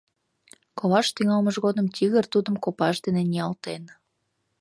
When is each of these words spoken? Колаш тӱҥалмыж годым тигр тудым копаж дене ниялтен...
Колаш 0.77 1.07
тӱҥалмыж 1.15 1.55
годым 1.65 1.87
тигр 1.95 2.25
тудым 2.33 2.55
копаж 2.63 2.95
дене 3.05 3.21
ниялтен... 3.31 3.83